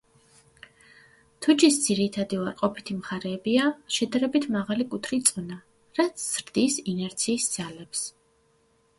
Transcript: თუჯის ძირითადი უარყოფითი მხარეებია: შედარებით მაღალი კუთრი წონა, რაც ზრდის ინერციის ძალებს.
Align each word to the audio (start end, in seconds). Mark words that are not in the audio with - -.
თუჯის 1.45 1.75
ძირითადი 1.81 2.37
უარყოფითი 2.43 2.95
მხარეებია: 3.01 3.67
შედარებით 3.97 4.47
მაღალი 4.55 4.87
კუთრი 4.93 5.19
წონა, 5.27 5.57
რაც 5.99 6.23
ზრდის 6.23 6.79
ინერციის 6.95 7.47
ძალებს. 7.57 8.03